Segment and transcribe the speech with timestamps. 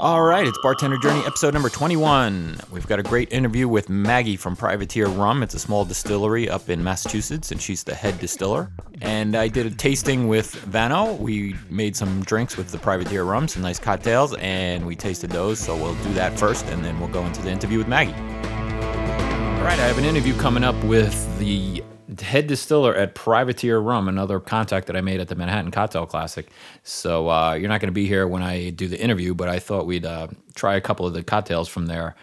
[0.00, 2.58] All right, it's Bartender Journey episode number 21.
[2.72, 5.42] We've got a great interview with Maggie from Privateer Rum.
[5.42, 8.72] It's a small distillery up in Massachusetts, and she's the head distiller.
[9.02, 11.12] And I did a tasting with Vano.
[11.16, 15.58] We made some drinks with the Privateer Rum, some nice cocktails, and we tasted those.
[15.58, 18.14] So we'll do that first, and then we'll go into the interview with Maggie.
[18.14, 21.84] All right, I have an interview coming up with the
[22.18, 26.48] head distiller at Privateer Rum, another contact that I made at the Manhattan Cocktail Classic.
[26.82, 29.58] So uh, you're not going to be here when I do the interview, but I
[29.58, 32.16] thought we'd uh, try a couple of the cocktails from their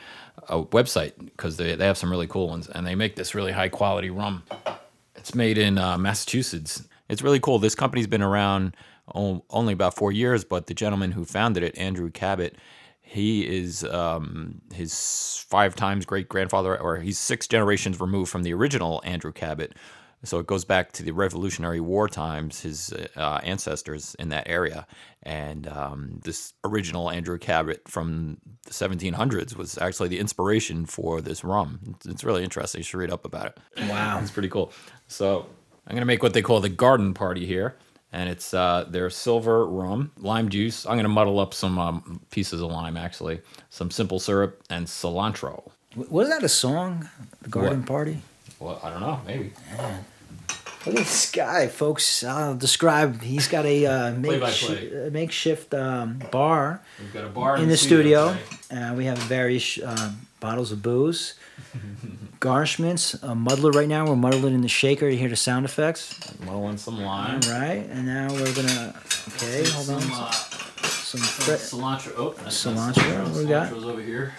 [0.50, 3.52] uh, website because they, they have some really cool ones and they make this really
[3.52, 4.44] high quality rum.
[5.16, 6.88] It's made in uh, Massachusetts.
[7.10, 7.60] It's really cool.
[7.60, 8.76] This company's been around
[9.14, 12.56] only about four years, but the gentleman who founded it, Andrew Cabot,
[13.08, 18.54] he is um, his five times great grandfather, or he's six generations removed from the
[18.54, 19.76] original Andrew Cabot.
[20.24, 24.86] So it goes back to the Revolutionary War times, his uh, ancestors in that area.
[25.24, 31.46] And um, this original Andrew Cabot from the 1700s was actually the inspiration for this
[31.46, 31.80] rum.
[31.88, 32.80] It's, it's really interesting.
[32.80, 33.60] You should read up about it.
[33.90, 34.20] Wow.
[34.22, 34.74] It's pretty cool.
[35.08, 35.48] So
[35.86, 37.78] I'm going to make what they call the garden party here.
[38.14, 40.86] And it's uh, their silver rum, lime juice.
[40.86, 44.88] I'm going to muddle up some um, pieces of lime, actually, some simple syrup, and
[44.88, 45.70] cilantro.
[46.10, 47.10] Was that a song?
[47.42, 47.88] The Garden What?
[47.88, 48.22] Party?
[48.60, 49.52] Well, I don't know, maybe.
[50.86, 52.24] Look at this guy, folks.
[52.24, 53.22] I'll describe.
[53.22, 57.76] He's got a uh, makeshift, uh, makeshift um, bar We've got a bar in the
[57.78, 58.38] studio.
[58.72, 61.34] Uh, we have various uh, bottles of booze,
[62.40, 64.06] garnishments, a muddler right now.
[64.08, 65.08] We're muddling in the shaker.
[65.08, 66.20] You hear the sound effects.
[66.46, 67.40] Muddling some All lime.
[67.50, 68.94] right, and now we're gonna.
[69.36, 70.02] Okay, hold on.
[70.02, 72.14] Some, uh, Some some fre- cilantro.
[72.18, 73.24] Oh, that's Cilantro, cilantro.
[73.30, 73.70] what we got?
[73.72, 74.34] Cilantro's over here.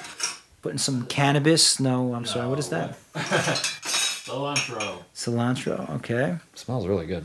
[0.63, 1.81] putting some cannabis.
[1.81, 2.49] No, I'm sorry.
[2.49, 2.97] What is that?
[3.15, 5.03] Cilantro.
[5.15, 5.91] Cilantro.
[5.97, 7.25] Okay, Smells really good.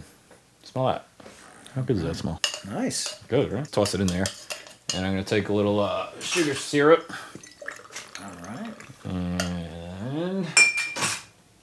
[0.63, 1.05] Smell that.
[1.75, 2.39] How good does that smell?
[2.69, 3.19] nice.
[3.27, 3.69] Good, right?
[3.71, 4.25] Toss it in there.
[4.95, 7.11] And I'm going to take a little uh, sugar syrup.
[8.21, 8.73] All right.
[10.13, 10.45] And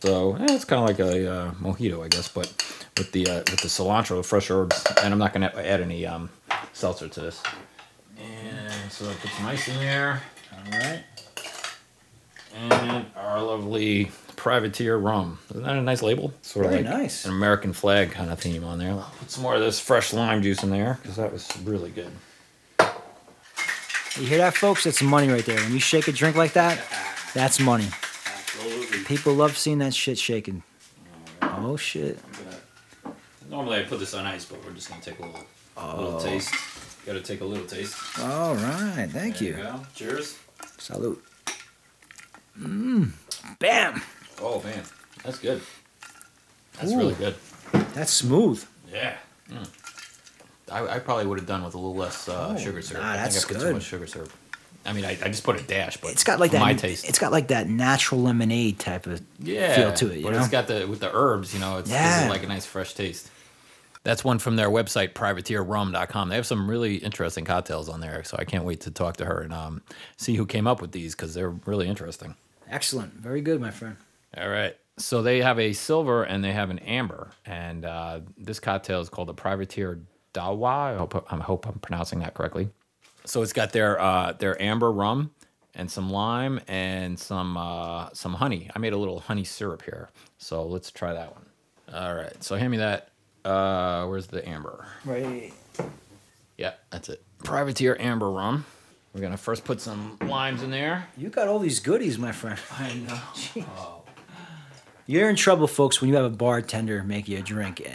[0.00, 2.46] so eh, it's kind of like a uh, mojito, I guess, but
[2.98, 6.04] with the uh, with the cilantro, fresh herbs, and I'm not going to add any
[6.04, 6.30] um,
[6.72, 7.42] seltzer to this.
[8.18, 10.20] And so I put some ice in there,
[10.52, 11.04] All right.
[12.54, 15.38] and our lovely privateer rum.
[15.50, 16.32] Isn't that a nice label?
[16.42, 17.24] Sort Very like nice.
[17.24, 18.94] an American flag kind of theme on there.
[19.20, 22.10] Put some more of this fresh lime juice in there because that was really good.
[24.18, 24.82] You hear that, folks?
[24.84, 25.60] That's money right there.
[25.60, 26.82] When you shake a drink like that,
[27.32, 27.86] that's money.
[29.10, 30.62] People love seeing that shit shaking.
[31.42, 32.16] Oh shit.
[33.50, 35.46] Normally I put this on ice, but we're just gonna take a little,
[36.04, 36.54] little taste.
[37.04, 37.96] Got to take a little taste.
[38.20, 39.08] All right.
[39.10, 39.54] Thank There you.
[39.54, 39.80] go.
[39.96, 40.38] Cheers.
[40.78, 41.20] Salute.
[42.56, 43.10] Mmm.
[43.58, 44.00] Bam.
[44.40, 44.84] Oh man,
[45.24, 45.60] that's good.
[46.78, 46.98] That's Ooh.
[46.98, 47.34] really good.
[47.94, 48.64] That's smooth.
[48.92, 49.16] Yeah.
[49.50, 49.68] Mm.
[50.70, 53.02] I, I probably would have done with a little less uh, Oh, sugar syrup.
[53.02, 53.68] nah, I that's think I put good.
[53.70, 54.30] too much sugar syrup.
[54.86, 56.60] I mean, I, I just put a dash, but It's got like that.
[56.60, 57.06] my taste.
[57.08, 60.18] It's got like that natural lemonade type of yeah, feel to it.
[60.18, 60.38] You but know.
[60.38, 61.52] it's got the with the herbs.
[61.52, 62.26] You know, it's, Yeah.
[62.30, 63.30] like a nice fresh taste.
[64.02, 66.30] That's one from their website, privateerrum.com.
[66.30, 69.26] They have some really interesting cocktails on there, so I can't wait to talk to
[69.26, 69.82] her and um,
[70.16, 72.34] see who came up with these because they're really interesting.
[72.70, 73.12] Excellent.
[73.14, 73.96] Very good, my friend.
[74.38, 74.74] All right.
[74.96, 79.10] So they have a silver and they have an amber, and uh, this cocktail is
[79.10, 80.00] called the Privateer
[80.32, 80.94] Dawa.
[80.94, 82.70] I hope, I hope I'm pronouncing that correctly.
[83.24, 85.30] So it's got their uh, their amber rum
[85.74, 88.70] and some lime and some uh, some honey.
[88.74, 91.46] I made a little honey syrup here, so let's try that one.
[91.94, 92.42] All right.
[92.42, 93.10] So hand me that.
[93.44, 94.86] Uh, where's the amber?
[95.04, 95.52] Right.
[96.56, 97.22] Yeah, that's it.
[97.42, 98.66] Privateer amber rum.
[99.14, 101.08] We're gonna first put some limes in there.
[101.16, 102.58] You got all these goodies, my friend.
[102.78, 104.02] I know.
[105.06, 107.92] You're in trouble, folks, when you have a bartender make you a drink in,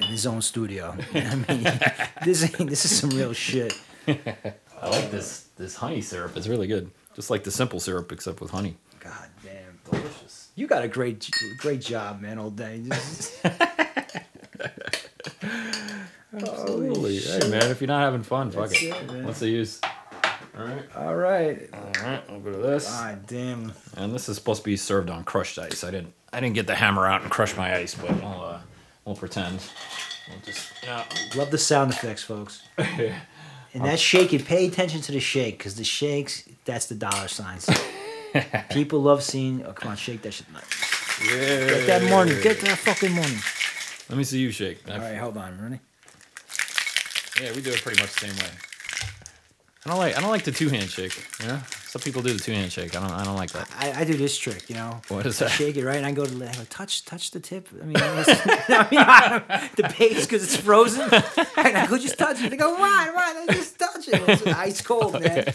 [0.00, 0.96] in his own studio.
[1.14, 1.64] I mean,
[2.24, 3.76] this ain't, this is some real shit.
[4.08, 6.36] I like this this honey syrup.
[6.36, 6.90] It's really good.
[7.14, 8.76] Just like the simple syrup, except with honey.
[9.00, 9.78] God damn.
[9.90, 10.48] Delicious.
[10.56, 11.28] You got a great
[11.58, 12.82] great job, man, all day.
[12.88, 13.44] Just-
[16.32, 17.18] Absolutely.
[17.18, 18.86] Hey man, if you're not having fun, fuck That's it.
[18.94, 19.24] it, man.
[19.26, 19.80] What's the use?
[20.56, 20.96] All right.
[20.96, 21.68] all right.
[21.72, 22.22] All right.
[22.28, 22.88] I'll go to this.
[22.88, 23.72] God damn.
[23.96, 25.82] And this is supposed to be served on crushed ice.
[25.84, 26.12] I didn't.
[26.32, 28.60] I didn't get the hammer out and crush my ice, but we'll uh,
[29.04, 29.60] we'll pretend.
[30.28, 31.04] We'll just yeah.
[31.36, 32.62] Love the sound effects, folks.
[33.74, 37.68] And that shaking, pay attention to the shake, because the shakes, that's the dollar signs.
[38.70, 40.46] People love seeing, oh, come on, shake that shit.
[41.22, 41.68] Yeah.
[41.68, 42.40] Get that money.
[42.40, 43.36] Get that fucking money.
[44.08, 44.78] Let me see you shake.
[44.88, 45.80] All right, hold on, ready?
[47.40, 48.52] Yeah, we do it pretty much the same way.
[49.84, 50.16] I don't like.
[50.16, 51.16] I don't like the two hand shake.
[51.40, 51.60] You know,
[51.94, 52.96] some people do the two hand shake.
[52.96, 53.12] I don't.
[53.12, 53.70] I don't like that.
[53.78, 55.00] I, I do this trick, you know.
[55.06, 55.52] What is I that?
[55.52, 57.68] shake it right, and I go to I go, touch touch the tip.
[57.80, 61.08] I mean, I mean the base because it's frozen.
[61.56, 62.50] And I go just touch it.
[62.50, 63.46] They go why why?
[63.48, 64.28] I just touch touch it.
[64.28, 65.54] It's ice cold, man.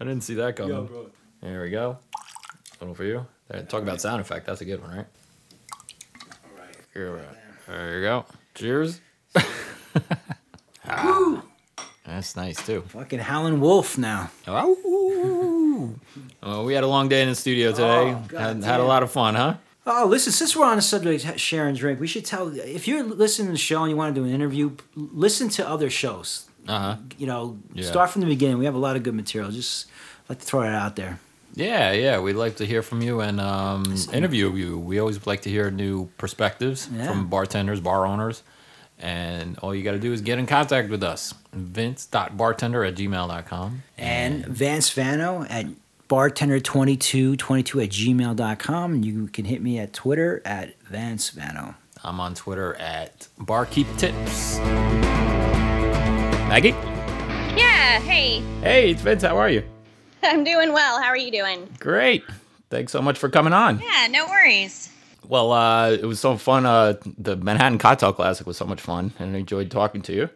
[0.00, 0.88] I didn't see that coming.
[1.42, 1.98] There we go.
[2.16, 3.26] A little for you.
[3.48, 4.46] There, talk about sound effect.
[4.46, 5.06] That's a good one, right?
[6.24, 6.76] All right.
[6.94, 7.26] Here we go.
[7.66, 8.24] There you go.
[8.54, 9.00] Cheers.
[10.86, 11.42] Ah,
[12.14, 12.82] that's nice too.
[12.88, 14.30] Fucking howling wolf now.
[14.46, 15.94] Oh,
[16.42, 18.16] well, we had a long day in the studio today.
[18.32, 19.54] Oh, had, had a lot of fun, huh?
[19.86, 23.02] Oh, listen, since we're on the subject of sharing drink, we should tell if you're
[23.02, 26.48] listening to the show and you want to do an interview, listen to other shows.
[26.68, 26.96] Uh huh.
[27.18, 27.84] You know, Yeah.
[27.86, 28.58] start from the beginning.
[28.58, 29.50] We have a lot of good material.
[29.50, 29.86] Just
[30.28, 31.18] like to throw it out there.
[31.54, 32.20] Yeah, yeah.
[32.20, 34.78] We'd like to hear from you and um, interview you.
[34.78, 37.08] We always like to hear new perspectives Yeah.
[37.08, 38.42] from bartenders, bar owners.
[39.00, 41.34] And all you got to do is get in contact with us.
[41.52, 43.82] Vince.bartender at gmail.com.
[43.96, 45.66] And Vance Vano at
[46.08, 48.92] bartender2222 at gmail.com.
[48.94, 51.74] And you can hit me at Twitter at Vance Vano.
[52.04, 54.58] I'm on Twitter at barkeeptips.
[56.48, 56.70] Maggie?
[57.56, 58.40] Yeah, hey.
[58.60, 59.22] Hey, it's Vince.
[59.22, 59.62] How are you?
[60.22, 61.00] I'm doing well.
[61.00, 61.68] How are you doing?
[61.78, 62.24] Great.
[62.68, 63.80] Thanks so much for coming on.
[63.80, 64.90] Yeah, no worries.
[65.30, 66.66] Well, uh, it was so fun.
[66.66, 70.28] Uh, the Manhattan Cocktail Classic was so much fun, and I enjoyed talking to you.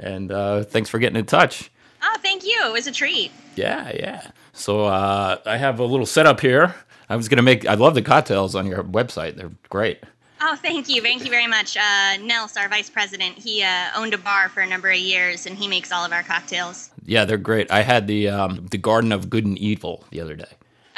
[0.00, 1.70] And uh, thanks for getting in touch.
[2.02, 2.60] Oh, thank you.
[2.66, 3.30] It was a treat.
[3.54, 4.32] Yeah, yeah.
[4.52, 6.74] So uh, I have a little setup here.
[7.08, 7.64] I was gonna make.
[7.64, 9.36] I love the cocktails on your website.
[9.36, 10.02] They're great.
[10.40, 11.00] Oh, thank you.
[11.00, 11.76] Thank you very much.
[11.76, 15.46] Uh, Nels, our vice president, he uh, owned a bar for a number of years
[15.46, 16.90] and he makes all of our cocktails.
[17.04, 17.70] Yeah, they're great.
[17.70, 20.48] I had the um, the Garden of Good and Evil the other day.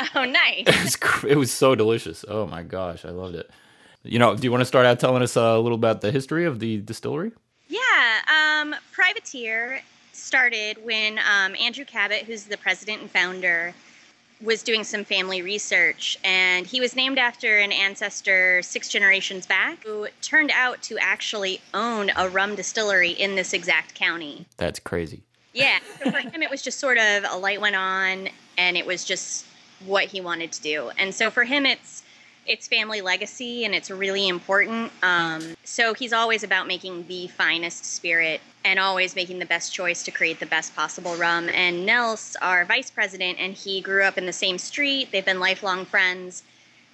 [0.15, 0.65] Oh, nice.
[0.67, 2.25] It was, it was so delicious.
[2.29, 3.51] Oh my gosh, I loved it.
[4.03, 6.11] You know, do you want to start out telling us uh, a little about the
[6.11, 7.33] history of the distillery?
[7.73, 9.81] yeah, um, Privateer
[10.13, 13.75] started when um, Andrew Cabot, who's the president and founder,
[14.43, 16.19] was doing some family research.
[16.25, 21.61] And he was named after an ancestor six generations back who turned out to actually
[21.75, 24.47] own a rum distillery in this exact county.
[24.57, 25.23] That's crazy.
[25.55, 25.79] Yeah.
[26.03, 28.29] So for him, it was just sort of a light went on,
[28.59, 29.47] and it was just
[29.87, 30.91] what he wanted to do.
[30.99, 32.03] And so for him, it's
[32.45, 34.91] it's family legacy, and it's really important.
[35.03, 40.03] Um, so he's always about making the finest spirit and always making the best choice
[40.03, 41.49] to create the best possible rum.
[41.51, 45.11] And Nels, our vice president, and he grew up in the same street.
[45.13, 46.43] They've been lifelong friends.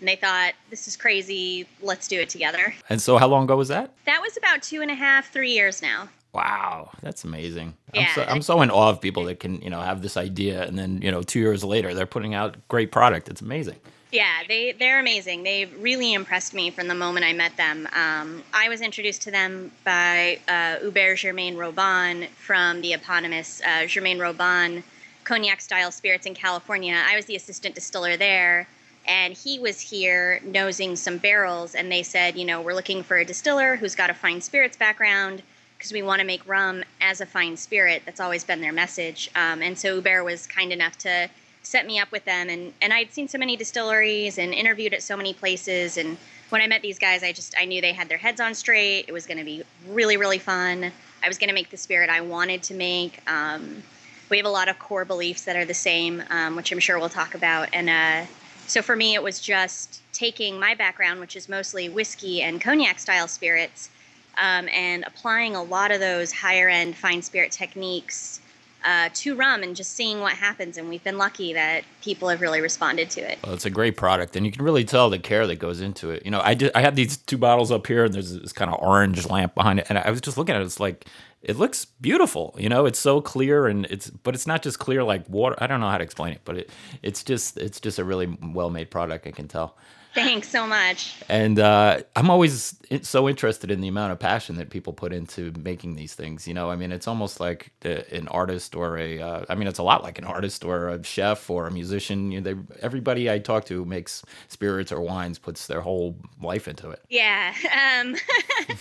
[0.00, 1.66] And they thought, this is crazy.
[1.82, 2.74] Let's do it together.
[2.88, 3.90] And so, how long ago was that?
[4.04, 6.08] That was about two and a half, three years now.
[6.32, 7.74] Wow, that's amazing.
[7.94, 8.02] Yeah.
[8.02, 10.64] I'm, so, I'm so in awe of people that can, you know, have this idea
[10.64, 13.28] and then, you know, two years later they're putting out great product.
[13.28, 13.76] It's amazing.
[14.10, 15.42] Yeah, they they're amazing.
[15.42, 17.86] They really impressed me from the moment I met them.
[17.94, 23.86] Um, I was introduced to them by uh, Hubert Germain Robin from the eponymous uh,
[23.86, 24.82] Germain Robin
[25.24, 26.98] cognac style spirits in California.
[27.06, 28.66] I was the assistant distiller there,
[29.06, 31.74] and he was here nosing some barrels.
[31.74, 34.76] And they said, you know, we're looking for a distiller who's got a fine spirits
[34.76, 35.42] background
[35.78, 38.02] because we want to make rum as a fine spirit.
[38.04, 39.30] That's always been their message.
[39.36, 41.30] Um, and so Hubert was kind enough to
[41.62, 42.48] set me up with them.
[42.48, 45.96] And and I'd seen so many distilleries and interviewed at so many places.
[45.96, 46.16] And
[46.48, 49.04] when I met these guys I just I knew they had their heads on straight.
[49.06, 50.90] It was going to be really really fun.
[51.22, 53.20] I was going to make the spirit I wanted to make.
[53.30, 53.82] Um,
[54.30, 56.98] we have a lot of core beliefs that are the same um, which I'm sure
[56.98, 57.68] we'll talk about.
[57.72, 58.26] And uh,
[58.66, 62.98] so for me it was just taking my background which is mostly whiskey and cognac
[62.98, 63.90] style spirits
[64.38, 68.40] um, and applying a lot of those higher end fine spirit techniques
[68.84, 70.78] uh, to rum and just seeing what happens.
[70.78, 73.38] And we've been lucky that people have really responded to it.
[73.42, 76.10] Well, it's a great product, and you can really tell the care that goes into
[76.10, 76.24] it.
[76.24, 78.80] You know, I I have these two bottles up here, and there's this kind of
[78.80, 80.64] orange lamp behind it, and I was just looking at it.
[80.64, 81.06] It's like
[81.42, 82.54] it looks beautiful.
[82.58, 85.56] You know, it's so clear, and it's but it's not just clear like water.
[85.58, 86.70] I don't know how to explain it, but it
[87.02, 89.26] it's just it's just a really well made product.
[89.26, 89.76] I can tell.
[90.24, 91.14] Thanks so much.
[91.28, 95.52] And uh, I'm always so interested in the amount of passion that people put into
[95.62, 96.46] making these things.
[96.48, 99.78] You know, I mean, it's almost like an artist or a, uh, I mean, it's
[99.78, 102.32] a lot like an artist or a chef or a musician.
[102.32, 106.16] You know, they, everybody I talk to who makes spirits or wines puts their whole
[106.42, 107.02] life into it.
[107.08, 108.14] Yeah, um,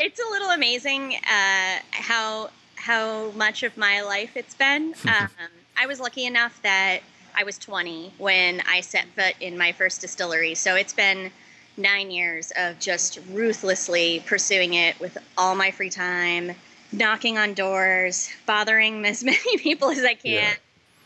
[0.00, 4.94] it's a little amazing uh, how how much of my life it's been.
[5.06, 5.28] Um,
[5.76, 7.00] I was lucky enough that
[7.34, 11.30] I was 20 when I set foot in my first distillery, so it's been
[11.76, 16.52] nine years of just ruthlessly pursuing it with all my free time,
[16.92, 20.54] knocking on doors, bothering as many people as I can.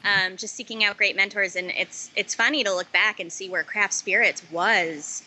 [0.05, 3.49] Um, just seeking out great mentors, and it's it's funny to look back and see
[3.49, 5.25] where craft spirits was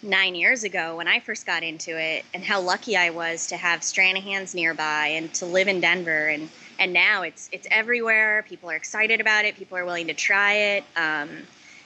[0.00, 3.56] nine years ago when I first got into it, and how lucky I was to
[3.56, 8.44] have Stranahan's nearby and to live in Denver, and and now it's it's everywhere.
[8.48, 9.56] People are excited about it.
[9.56, 10.84] People are willing to try it.
[10.96, 11.30] Um,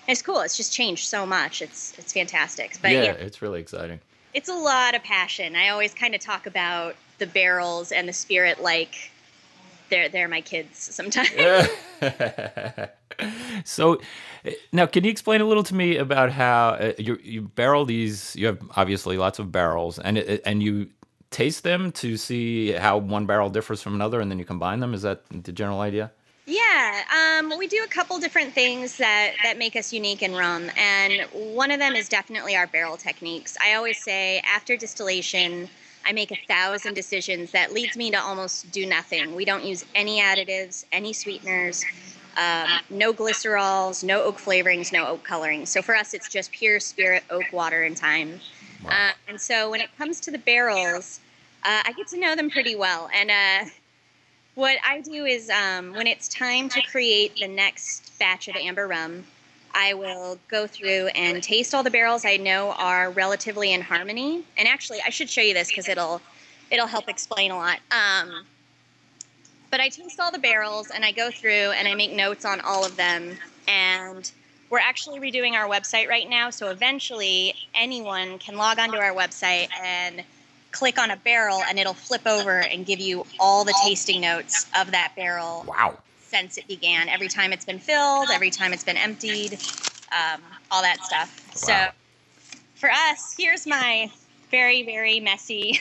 [0.08, 0.40] it's cool.
[0.40, 1.62] It's just changed so much.
[1.62, 2.76] It's it's fantastic.
[2.82, 4.00] But yeah, yeah, it's really exciting.
[4.34, 5.56] it's a lot of passion.
[5.56, 9.10] I always kind of talk about the barrels and the spirit like
[9.90, 11.30] they're they're my kids sometimes.
[13.64, 14.00] so
[14.72, 18.34] now can you explain a little to me about how uh, you you barrel these
[18.36, 20.88] you have obviously lots of barrels and it, and you
[21.30, 24.94] taste them to see how one barrel differs from another and then you combine them
[24.94, 26.10] is that the general idea
[26.50, 30.68] yeah, um, we do a couple different things that, that make us unique in rum,
[30.76, 31.22] and
[31.54, 33.56] one of them is definitely our barrel techniques.
[33.62, 35.68] I always say after distillation,
[36.04, 39.36] I make a thousand decisions that leads me to almost do nothing.
[39.36, 41.84] We don't use any additives, any sweeteners,
[42.36, 45.66] um, no glycerols, no oak flavorings, no oak coloring.
[45.66, 48.40] So for us, it's just pure spirit oak water and time.
[48.84, 48.90] Wow.
[48.90, 51.20] Uh, and so when it comes to the barrels,
[51.64, 53.30] uh, I get to know them pretty well, and.
[53.30, 53.70] Uh,
[54.54, 58.86] what I do is um, when it's time to create the next batch of amber
[58.86, 59.24] rum,
[59.72, 64.44] I will go through and taste all the barrels I know are relatively in harmony.
[64.58, 66.20] And actually, I should show you this because it'll
[66.70, 67.78] it'll help explain a lot.
[67.90, 68.44] Um,
[69.70, 72.60] but I taste all the barrels and I go through and I make notes on
[72.60, 73.38] all of them.
[73.68, 74.30] And
[74.70, 79.68] we're actually redoing our website right now, so eventually anyone can log onto our website
[79.82, 80.22] and
[80.70, 84.66] click on a barrel and it'll flip over and give you all the tasting notes
[84.78, 85.64] of that barrel.
[85.66, 85.98] Wow.
[86.20, 89.54] Since it began, every time it's been filled, every time it's been emptied,
[90.12, 91.44] um, all that stuff.
[91.48, 91.54] Wow.
[91.54, 94.10] So for us, here's my
[94.52, 95.80] very, very messy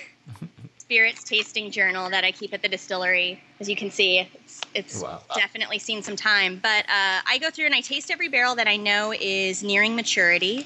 [0.90, 3.40] spirits tasting journal that I keep at the distillery.
[3.60, 5.22] As you can see, it's, it's wow.
[5.36, 6.60] definitely seen some time.
[6.64, 9.96] But uh, I go through and I taste every barrel that I know is nearing
[9.96, 10.66] maturity.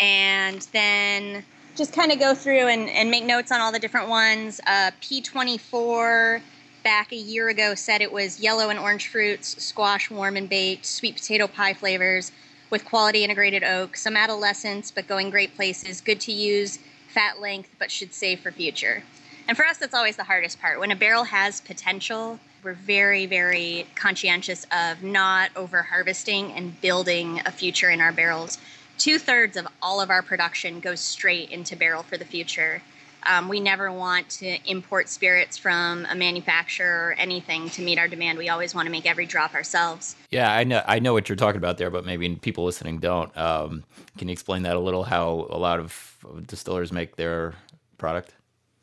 [0.00, 1.44] And then
[1.76, 4.62] just kind of go through and, and make notes on all the different ones.
[4.66, 6.40] Uh, P24
[6.82, 10.86] back a year ago said it was yellow and orange fruits, squash warm and baked,
[10.86, 12.32] sweet potato pie flavors
[12.70, 17.68] with quality integrated oak, some adolescence but going great places, good to use, fat length
[17.78, 19.02] but should save for future.
[19.50, 20.78] And for us, that's always the hardest part.
[20.78, 27.42] When a barrel has potential, we're very, very conscientious of not over harvesting and building
[27.44, 28.58] a future in our barrels
[29.00, 32.82] two thirds of all of our production goes straight into barrel for the future.
[33.22, 38.08] Um, we never want to import spirits from a manufacturer or anything to meet our
[38.08, 38.36] demand.
[38.38, 40.16] We always want to make every drop ourselves.
[40.30, 40.82] Yeah, I know.
[40.86, 43.34] I know what you're talking about there, but maybe people listening don't.
[43.36, 43.84] Um,
[44.18, 45.04] can you explain that a little?
[45.04, 46.16] How a lot of
[46.46, 47.54] distillers make their
[47.96, 48.34] product?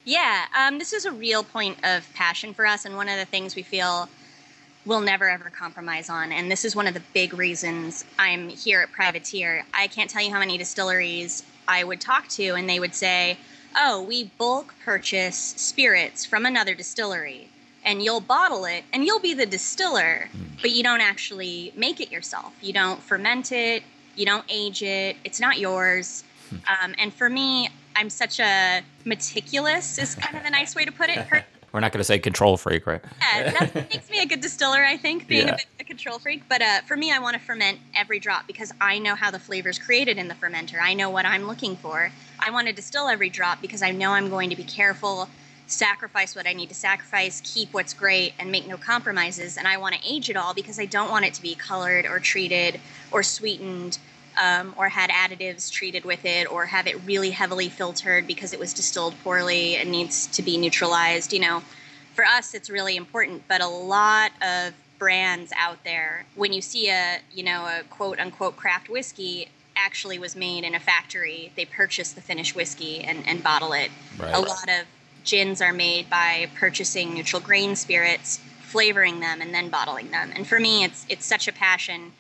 [0.08, 3.26] Yeah, um, this is a real point of passion for us, and one of the
[3.26, 4.08] things we feel
[4.86, 6.32] we'll never ever compromise on.
[6.32, 9.66] And this is one of the big reasons I'm here at Privateer.
[9.74, 13.38] I can't tell you how many distilleries I would talk to, and they would say,
[13.76, 17.50] Oh, we bulk purchase spirits from another distillery,
[17.84, 20.44] and you'll bottle it, and you'll be the distiller, hmm.
[20.62, 22.54] but you don't actually make it yourself.
[22.62, 23.84] You don't ferment it,
[24.16, 26.24] you don't age it, it's not yours.
[26.50, 26.56] Hmm.
[26.86, 30.92] Um, and for me, I'm such a meticulous, is kind of a nice way to
[30.92, 31.26] put it.
[31.74, 33.02] We're not going to say control freak, right?
[33.20, 35.56] Yeah, that makes me a good distiller, I think, being yeah.
[35.56, 36.44] a bit of a control freak.
[36.48, 39.40] But uh, for me, I want to ferment every drop because I know how the
[39.40, 40.80] flavor's created in the fermenter.
[40.80, 42.12] I know what I'm looking for.
[42.40, 45.28] I want to distill every drop because I know I'm going to be careful,
[45.66, 49.58] sacrifice what I need to sacrifice, keep what's great, and make no compromises.
[49.58, 52.06] And I want to age it all because I don't want it to be colored
[52.06, 52.80] or treated
[53.12, 53.98] or sweetened
[54.38, 58.60] um, or had additives treated with it or have it really heavily filtered because it
[58.60, 61.34] was distilled poorly and needs to be neutralized.
[61.34, 61.64] You know,
[62.14, 66.90] for us, it's really important, but a lot of brands out there, when you see
[66.90, 71.52] a, you know, a quote unquote craft whiskey, actually was made in a factory.
[71.56, 73.92] They purchase the finished whiskey and, and bottle it.
[74.18, 74.34] Right.
[74.34, 74.86] A lot of
[75.24, 80.32] gins are made by purchasing neutral grain spirits, flavoring them, and then bottling them.
[80.36, 82.14] And for me, it's it's such a passion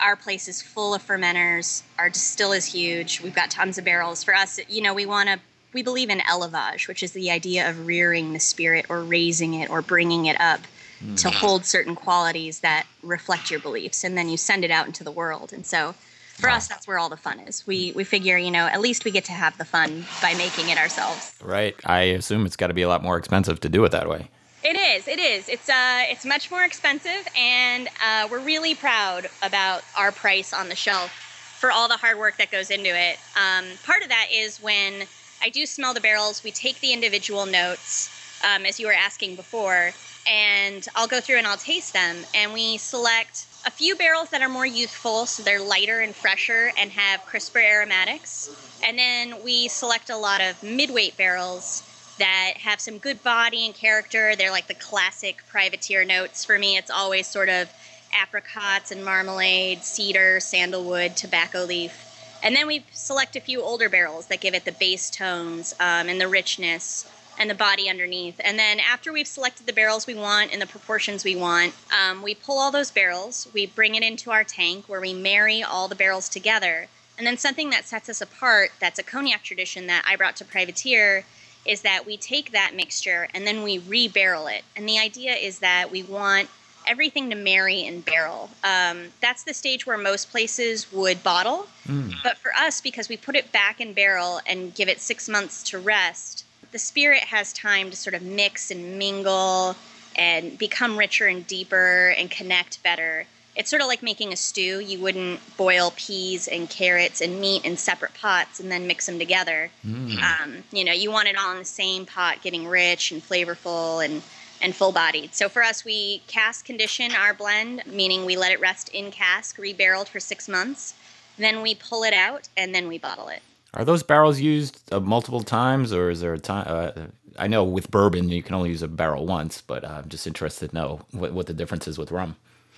[0.00, 1.82] our place is full of fermenters.
[1.98, 3.20] Our distill is huge.
[3.20, 4.24] We've got tons of barrels.
[4.24, 5.38] For us, you know, we want to
[5.72, 9.68] we believe in élevage, which is the idea of rearing the spirit or raising it
[9.68, 10.60] or bringing it up
[11.04, 11.20] mm.
[11.20, 15.04] to hold certain qualities that reflect your beliefs, and then you send it out into
[15.04, 15.52] the world.
[15.52, 15.94] And so,
[16.38, 16.56] for wow.
[16.56, 17.66] us, that's where all the fun is.
[17.66, 20.68] We we figure, you know, at least we get to have the fun by making
[20.70, 21.34] it ourselves.
[21.42, 21.76] Right.
[21.84, 24.30] I assume it's got to be a lot more expensive to do it that way.
[24.68, 25.06] It is.
[25.06, 25.48] It is.
[25.48, 30.68] It's uh, it's much more expensive, and uh, we're really proud about our price on
[30.68, 31.12] the shelf
[31.60, 33.16] for all the hard work that goes into it.
[33.36, 35.06] Um, part of that is when
[35.40, 38.10] I do smell the barrels, we take the individual notes,
[38.42, 39.92] um, as you were asking before,
[40.28, 44.42] and I'll go through and I'll taste them, and we select a few barrels that
[44.42, 48.50] are more youthful, so they're lighter and fresher and have crisper aromatics,
[48.82, 51.84] and then we select a lot of midweight barrels
[52.18, 54.34] that have some good body and character.
[54.36, 56.44] They're like the classic privateer notes.
[56.44, 57.70] For me, it's always sort of
[58.12, 62.02] apricots and marmalade, cedar, sandalwood, tobacco leaf.
[62.42, 66.08] And then we select a few older barrels that give it the base tones um,
[66.08, 67.06] and the richness.
[67.38, 68.40] and the body underneath.
[68.42, 72.22] And then after we've selected the barrels we want and the proportions we want, um,
[72.22, 75.88] we pull all those barrels, we bring it into our tank where we marry all
[75.88, 76.88] the barrels together.
[77.18, 80.44] And then something that sets us apart, that's a cognac tradition that I brought to
[80.44, 81.24] Privateer,
[81.66, 84.62] is that we take that mixture and then we re-barrel it.
[84.76, 86.48] And the idea is that we want
[86.86, 88.48] everything to marry in barrel.
[88.62, 91.66] Um, that's the stage where most places would bottle.
[91.88, 92.14] Mm.
[92.22, 95.62] But for us, because we put it back in barrel and give it six months
[95.64, 99.76] to rest, the spirit has time to sort of mix and mingle
[100.16, 103.26] and become richer and deeper and connect better.
[103.56, 104.80] It's sort of like making a stew.
[104.80, 109.18] You wouldn't boil peas and carrots and meat in separate pots and then mix them
[109.18, 109.70] together.
[109.86, 110.18] Mm.
[110.18, 114.04] Um, you know, you want it all in the same pot, getting rich and flavorful
[114.04, 114.22] and
[114.62, 115.34] and full bodied.
[115.34, 119.58] So for us, we cask condition our blend, meaning we let it rest in cask,
[119.58, 120.94] rebarreled for six months.
[121.36, 123.42] Then we pull it out and then we bottle it.
[123.74, 126.64] Are those barrels used uh, multiple times, or is there a time?
[126.66, 126.92] Uh,
[127.38, 130.70] I know with bourbon you can only use a barrel once, but I'm just interested
[130.70, 132.36] to know what, what the difference is with rum.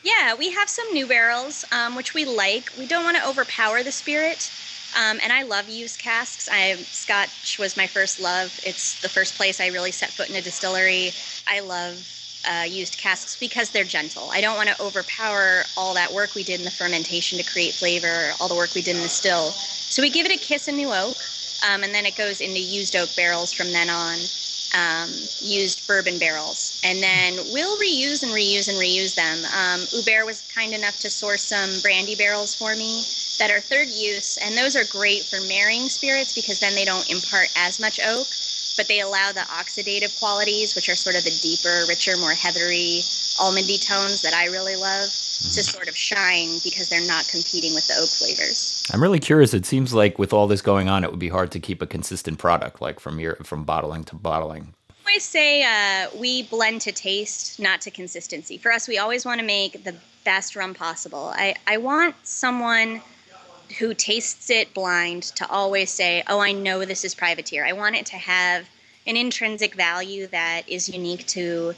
[0.09, 2.73] Yeah, we have some new barrels, um, which we like.
[2.79, 4.51] We don't want to overpower the spirit.
[4.97, 6.49] Um, and I love used casks.
[6.51, 8.59] I Scotch was my first love.
[8.63, 11.13] It's the first place I really set foot in a distillery.
[11.47, 12.07] I love
[12.51, 14.31] uh, used casks because they're gentle.
[14.33, 17.75] I don't want to overpower all that work we did in the fermentation to create
[17.75, 19.51] flavor, all the work we did in the still.
[19.91, 21.17] So we give it a kiss in new oak,
[21.69, 24.19] um, and then it goes into used oak barrels from then on.
[24.77, 25.09] Um,
[25.41, 29.39] used bourbon barrels, and then we'll reuse and reuse and reuse them.
[29.57, 33.03] Um, Hubert was kind enough to source some brandy barrels for me
[33.39, 37.09] that are third use, and those are great for marrying spirits because then they don't
[37.11, 38.29] impart as much oak,
[38.77, 43.01] but they allow the oxidative qualities, which are sort of the deeper, richer, more heathery,
[43.41, 45.09] almondy tones that I really love,
[45.39, 45.55] mm-hmm.
[45.55, 48.89] to sort of shine because they're not competing with the oak flavors.
[48.93, 49.55] I'm really curious.
[49.55, 51.87] It seems like with all this going on, it would be hard to keep a
[51.87, 54.75] consistent product, like from your from bottling to bottling.
[54.91, 58.59] I always say uh, we blend to taste, not to consistency.
[58.59, 61.33] For us, we always want to make the best rum possible.
[61.35, 63.01] I, I want someone
[63.79, 67.97] who tastes it blind to always say, "Oh, I know this is privateer." I want
[67.97, 68.69] it to have
[69.07, 71.75] an intrinsic value that is unique to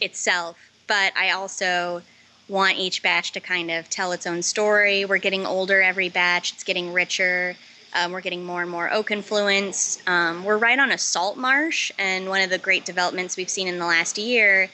[0.00, 0.56] itself,
[0.88, 2.02] but I also
[2.52, 5.04] want each batch to kind of tell its own story.
[5.06, 7.56] We're getting older every batch; it's getting richer.
[7.94, 9.98] Um, we're getting more and more oak influence.
[10.06, 13.68] Um, we're right on a salt marsh, and one of the great developments we've seen
[13.68, 14.70] in the last year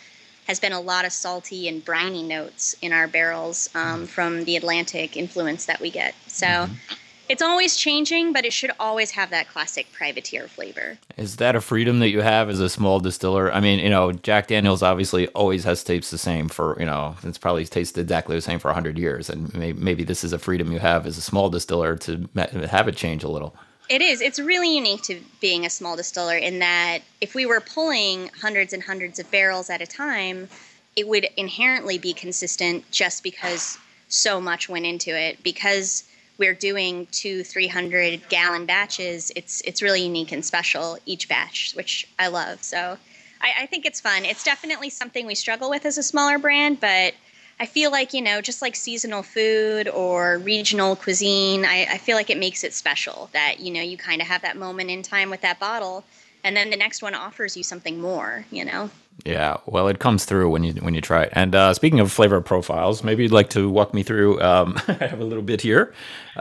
[0.48, 4.56] has been a lot of salty and briny notes in our barrels um, from the
[4.56, 6.14] Atlantic influence that we get.
[6.26, 6.94] So mm-hmm.
[7.28, 10.98] It's always changing, but it should always have that classic privateer flavor.
[11.16, 13.52] Is that a freedom that you have as a small distiller?
[13.52, 17.16] I mean, you know, Jack Daniels obviously always has tapes the same for, you know,
[17.22, 19.28] it's probably tasted exactly the same for 100 years.
[19.28, 22.28] And maybe, maybe this is a freedom you have as a small distiller to
[22.68, 23.54] have it change a little.
[23.88, 24.20] It is.
[24.20, 28.72] It's really unique to being a small distiller in that if we were pulling hundreds
[28.72, 30.48] and hundreds of barrels at a time,
[30.94, 35.42] it would inherently be consistent just because so much went into it.
[35.42, 36.04] Because
[36.38, 41.72] we're doing two, three hundred gallon batches, it's it's really unique and special each batch,
[41.74, 42.62] which I love.
[42.62, 42.96] So
[43.40, 44.24] I, I think it's fun.
[44.24, 47.14] It's definitely something we struggle with as a smaller brand, but
[47.60, 52.16] I feel like, you know, just like seasonal food or regional cuisine, I, I feel
[52.16, 55.02] like it makes it special that, you know, you kind of have that moment in
[55.02, 56.04] time with that bottle
[56.44, 58.90] and then the next one offers you something more, you know?
[59.24, 61.30] Yeah, well, it comes through when you when you try it.
[61.32, 64.40] And uh, speaking of flavor profiles, maybe you'd like to walk me through.
[64.40, 65.92] Um, I have a little bit here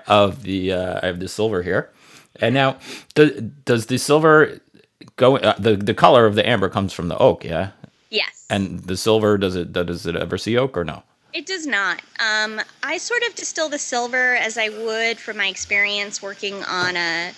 [0.06, 1.90] of the uh, I have the silver here,
[2.40, 2.78] and now
[3.16, 4.60] the, does the silver
[5.16, 5.38] go?
[5.38, 7.72] Uh, the the color of the amber comes from the oak, yeah.
[8.10, 8.46] Yes.
[8.50, 11.04] And the silver does it does it ever see oak or no?
[11.34, 12.02] It does not.
[12.20, 16.96] Um, I sort of distill the silver as I would from my experience working on
[16.96, 17.32] a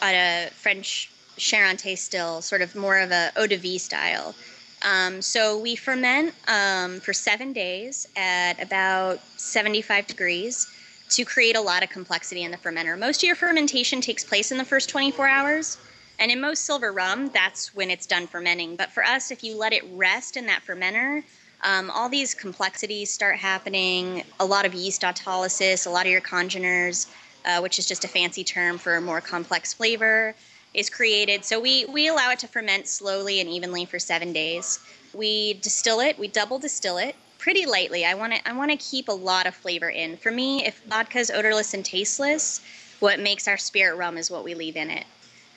[0.00, 4.34] on a French Charente still, sort of more of a eau de vie style.
[4.82, 10.66] Um, so we ferment um, for seven days at about 75 degrees
[11.10, 12.98] to create a lot of complexity in the fermenter.
[12.98, 15.78] Most of your fermentation takes place in the first 24 hours.
[16.18, 18.76] And in most silver rum, that's when it's done fermenting.
[18.76, 21.22] But for us, if you let it rest in that fermenter,
[21.64, 24.24] um, all these complexities start happening.
[24.40, 27.08] A lot of yeast autolysis, a lot of your congeners,
[27.44, 30.34] uh, which is just a fancy term for a more complex flavor,
[30.74, 31.44] is created.
[31.44, 34.80] So we we allow it to ferment slowly and evenly for seven days.
[35.14, 36.18] We distill it.
[36.18, 38.04] We double distill it pretty lightly.
[38.04, 40.16] I want to I want to keep a lot of flavor in.
[40.16, 42.60] For me, if vodka is odorless and tasteless,
[43.00, 45.04] what makes our spirit rum is what we leave in it.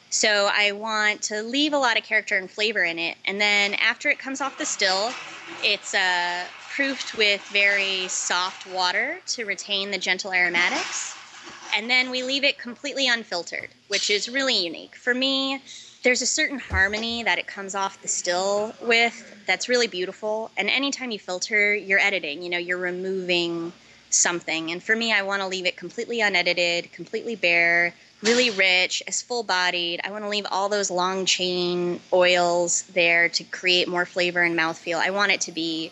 [0.09, 3.17] So I want to leave a lot of character and flavor in it.
[3.25, 5.11] And then after it comes off the still,
[5.61, 11.15] it's uh, proofed with very soft water to retain the gentle aromatics.
[11.75, 14.95] And then we leave it completely unfiltered, which is really unique.
[14.95, 15.61] For me,
[16.03, 20.51] there's a certain harmony that it comes off the still with that's really beautiful.
[20.55, 23.73] And anytime you filter, you're editing, you know, you're removing
[24.09, 24.71] something.
[24.71, 29.21] And for me, I want to leave it completely unedited, completely bare, really rich, as
[29.21, 29.99] full bodied.
[30.03, 34.57] I want to leave all those long chain oils there to create more flavor and
[34.57, 34.99] mouthfeel.
[34.99, 35.91] I want it to be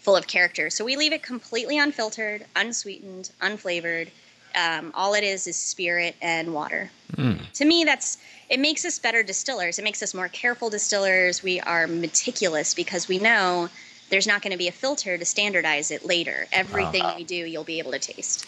[0.00, 0.70] full of character.
[0.70, 4.10] So we leave it completely unfiltered, unsweetened, unflavored.
[4.56, 6.90] Um, all it is is spirit and water.
[7.12, 7.50] Mm.
[7.52, 9.78] To me, that's it makes us better distillers.
[9.78, 11.42] It makes us more careful distillers.
[11.42, 13.68] We are meticulous because we know
[14.08, 16.46] there's not going to be a filter to standardize it later.
[16.52, 17.16] Everything wow.
[17.16, 18.46] we do, you'll be able to taste.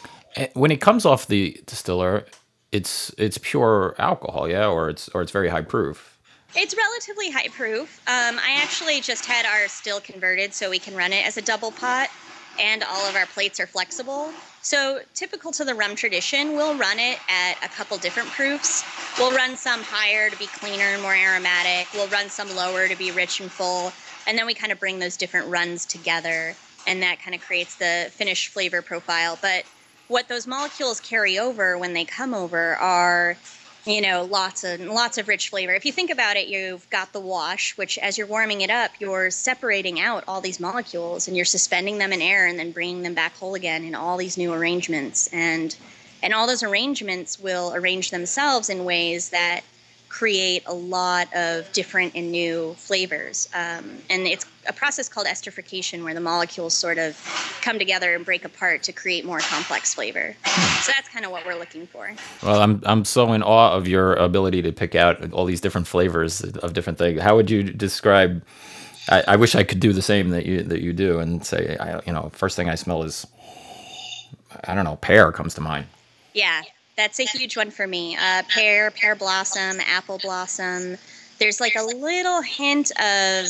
[0.55, 2.25] When it comes off the distiller,
[2.73, 6.19] it's it's pure alcohol, yeah, or it's or it's very high proof.
[6.55, 8.01] It's relatively high proof.
[8.07, 11.43] Um, I actually just had our still converted so we can run it as a
[11.43, 12.09] double pot,
[12.59, 14.33] and all of our plates are flexible.
[14.63, 18.85] So, typical to the rum tradition, we'll run it at a couple different proofs.
[19.19, 21.89] We'll run some higher to be cleaner and more aromatic.
[21.95, 23.93] We'll run some lower to be rich and full.
[24.27, 26.55] And then we kind of bring those different runs together,
[26.87, 29.39] and that kind of creates the finished flavor profile.
[29.41, 29.65] But
[30.09, 33.39] what those molecules carry over when they come over are
[33.89, 35.73] you know lots of lots of rich flavor.
[35.73, 38.91] If you think about it you've got the wash which as you're warming it up
[38.99, 43.03] you're separating out all these molecules and you're suspending them in air and then bringing
[43.03, 45.29] them back whole again in all these new arrangements.
[45.33, 45.75] And
[46.23, 49.63] and all those arrangements will arrange themselves in ways that
[50.09, 53.49] create a lot of different and new flavors.
[53.55, 57.17] Um, and it's a process called esterification where the molecules sort of
[57.63, 60.35] come together and break apart to create more complex flavor.
[60.83, 62.11] So that's kind of what we're looking for.
[62.43, 65.87] Well, I'm, I'm so in awe of your ability to pick out all these different
[65.87, 67.21] flavors of different things.
[67.21, 68.43] How would you describe?
[69.11, 71.77] I, I wish I could do the same that you that you do and say,
[71.79, 73.27] I, you know, first thing I smell is,
[74.65, 75.87] I don't know, pear comes to mind.
[76.35, 76.63] Yeah,
[76.99, 78.17] that's a huge one for me.
[78.17, 80.99] Uh, pear, pear blossom, apple blossom.
[81.39, 83.47] There's like a little hint of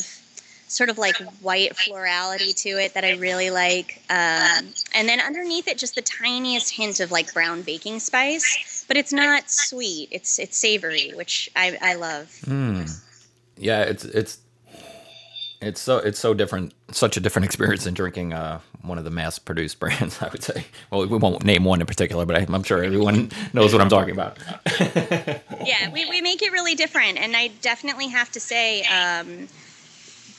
[0.69, 4.03] sort of like white florality to it that I really like.
[4.11, 8.99] Um, and then underneath it, just the tiniest hint of like brown baking spice, but
[8.99, 10.11] it's not sweet.
[10.13, 12.27] It's it's savory, which I, I love.
[12.45, 13.03] Mm.
[13.57, 14.39] Yeah, it's it's
[15.61, 19.11] it's so it's so different, such a different experience than drinking uh, one of the
[19.11, 20.21] mass-produced brands.
[20.23, 20.65] I would say.
[20.91, 23.89] Well, we won't name one in particular, but I, am sure everyone knows what I'm
[23.89, 24.39] talking about.
[25.65, 29.49] yeah, we, we make it really different, and I definitely have to say, um,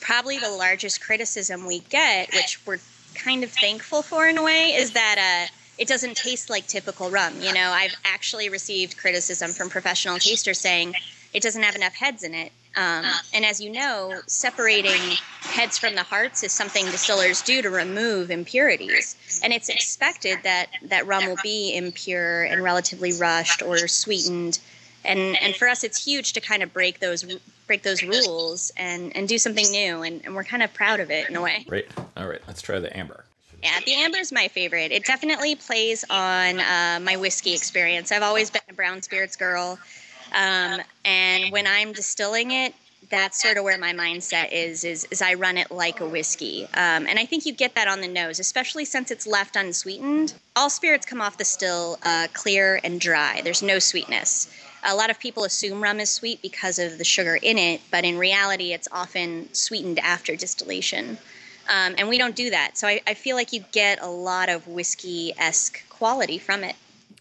[0.01, 2.79] probably the largest criticism we get, which we're
[3.15, 5.47] kind of thankful for in a way, is that.
[5.49, 7.33] Uh, it doesn't taste like typical rum.
[7.39, 10.93] You know, I've actually received criticism from professional tasters saying
[11.33, 12.51] it doesn't have enough heads in it.
[12.75, 17.69] Um, and as you know, separating heads from the hearts is something distillers do to
[17.69, 19.15] remove impurities.
[19.43, 24.59] And it's expected that, that rum will be impure and relatively rushed or sweetened.
[25.03, 27.23] And, and for us, it's huge to kind of break those
[27.67, 30.01] break those rules and, and do something new.
[30.01, 31.65] And, and we're kind of proud of it in a way.
[31.67, 31.87] Great.
[32.17, 33.25] All right, let's try the amber.
[33.61, 34.91] Yeah, the amber is my favorite.
[34.91, 38.11] It definitely plays on uh, my whiskey experience.
[38.11, 39.77] I've always been a brown spirits girl.
[40.33, 42.73] Um, and when I'm distilling it,
[43.09, 46.65] that's sort of where my mindset is, is, is I run it like a whiskey.
[46.75, 50.33] Um, and I think you get that on the nose, especially since it's left unsweetened.
[50.55, 53.41] All spirits come off the still uh, clear and dry.
[53.43, 54.53] There's no sweetness.
[54.83, 58.05] A lot of people assume rum is sweet because of the sugar in it, but
[58.05, 61.17] in reality, it's often sweetened after distillation.
[61.67, 62.77] Um, and we don't do that.
[62.77, 66.75] So I, I feel like you get a lot of whiskey esque quality from it.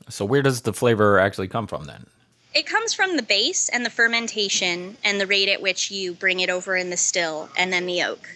[0.09, 2.07] So where does the flavor actually come from then?
[2.55, 6.41] It comes from the base and the fermentation and the rate at which you bring
[6.41, 8.27] it over in the still, and then the oak,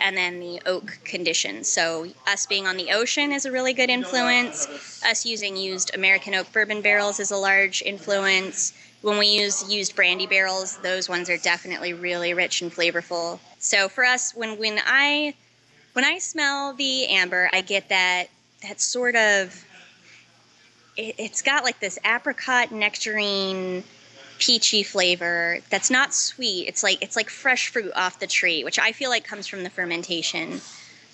[0.00, 1.68] and then the oak conditions.
[1.68, 4.66] So, us being on the ocean is a really good influence.
[5.04, 8.72] Us using used American oak bourbon barrels is a large influence.
[9.02, 13.38] When we use used brandy barrels, those ones are definitely really rich and flavorful.
[13.58, 15.34] So, for us, when when I
[15.92, 18.28] when I smell the amber, I get that
[18.62, 19.64] that sort of
[20.98, 23.84] it, has got like this apricot nectarine
[24.38, 26.68] peachy flavor that's not sweet.
[26.68, 29.62] It's like it's like fresh fruit off the tree, which I feel like comes from
[29.62, 30.60] the fermentation.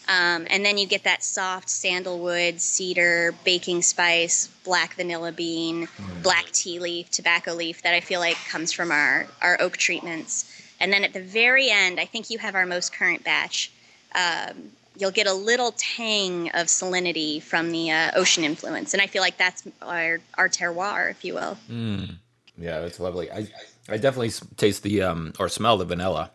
[0.06, 6.22] Um, and then you get that soft sandalwood, cedar, baking spice, black vanilla bean, mm.
[6.22, 10.50] black tea leaf, tobacco leaf that I feel like comes from our, our oak treatments.
[10.78, 13.72] And then at the very end, I think you have our most current batch.
[14.14, 19.06] Um, you'll get a little tang of salinity from the uh, ocean influence, and I
[19.06, 21.58] feel like that's our our terroir, if you will.
[21.68, 22.16] Mm.
[22.56, 23.30] Yeah, it's lovely.
[23.30, 23.48] I
[23.88, 26.30] I definitely taste the um or smell the vanilla,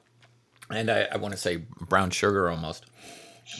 [0.69, 2.85] and I, I want to say brown sugar almost.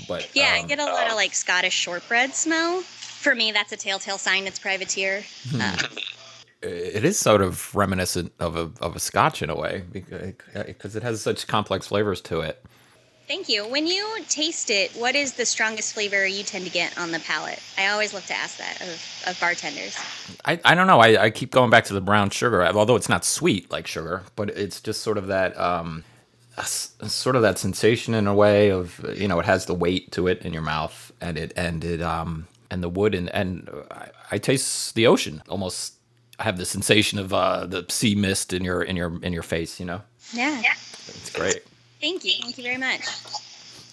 [0.07, 2.81] But yeah, um, I get a lot of like Scottish shortbread smell.
[2.81, 5.23] For me, that's a telltale sign it's privateer.
[5.49, 5.61] Hmm.
[5.61, 5.77] Uh,
[6.61, 11.03] it is sort of reminiscent of a of a Scotch in a way because it
[11.03, 12.63] has such complex flavors to it.
[13.29, 13.67] Thank you.
[13.67, 17.19] When you taste it, what is the strongest flavor you tend to get on the
[17.19, 17.59] palate?
[17.77, 19.95] I always love to ask that of, of bartenders.
[20.45, 20.99] I, I don't know.
[20.99, 24.23] I, I keep going back to the brown sugar, although it's not sweet like sugar,
[24.35, 26.03] but it's just sort of that um,
[26.63, 30.25] sort of that sensation in a way of you know it has the weight to
[30.25, 34.09] it in your mouth and it and it um and the wood and and I,
[34.31, 35.93] I taste the ocean almost.
[36.39, 39.43] I have the sensation of uh, the sea mist in your in your in your
[39.43, 39.79] face.
[39.79, 40.01] You know.
[40.33, 40.63] Yeah.
[41.07, 41.61] It's great.
[42.01, 42.33] Thank you.
[42.41, 43.01] Thank you very much.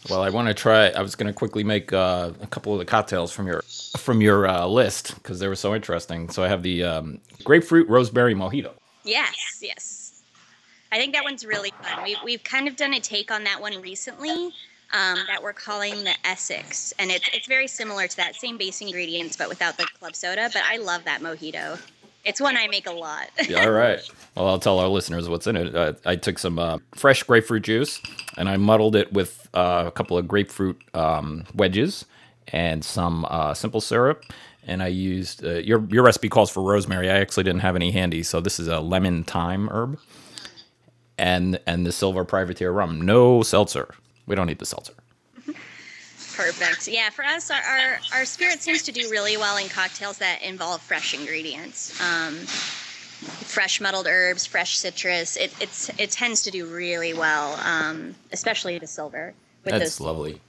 [0.08, 0.88] Well, I want to try.
[0.88, 3.62] I was going to quickly make uh, a couple of the cocktails from your
[3.98, 6.28] from your uh, list because they were so interesting.
[6.28, 8.72] So I have the um, grapefruit rosemary mojito.
[9.04, 10.22] Yes, yes.
[10.92, 12.04] I think that one's really fun.
[12.04, 14.52] We've we've kind of done a take on that one recently.
[14.92, 18.80] Um, that we're calling the Essex, and it's it's very similar to that same base
[18.80, 20.48] ingredients, but without the club soda.
[20.52, 21.80] But I love that mojito.
[22.26, 23.30] It's one I make a lot.
[23.48, 24.00] yeah, all right.
[24.34, 25.74] Well, I'll tell our listeners what's in it.
[25.74, 28.00] Uh, I took some uh, fresh grapefruit juice
[28.36, 32.04] and I muddled it with uh, a couple of grapefruit um, wedges
[32.48, 34.24] and some uh, simple syrup.
[34.66, 37.08] And I used uh, your your recipe calls for rosemary.
[37.08, 39.96] I actually didn't have any handy, so this is a lemon thyme herb,
[41.16, 43.00] and and the silver privateer rum.
[43.00, 43.94] No seltzer.
[44.26, 44.94] We don't need the seltzer.
[46.36, 46.86] Perfect.
[46.86, 50.42] Yeah, for us, our, our, our spirit seems to do really well in cocktails that
[50.42, 51.98] involve fresh ingredients.
[52.00, 52.34] Um,
[53.46, 55.36] fresh muddled herbs, fresh citrus.
[55.36, 59.32] It, it's, it tends to do really well, um, especially the silver.
[59.64, 60.40] With That's those lovely.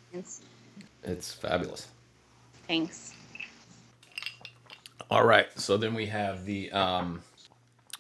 [1.04, 1.88] It's fabulous.
[2.68, 3.14] Thanks.
[5.10, 5.48] All right.
[5.56, 7.22] So then we have the um,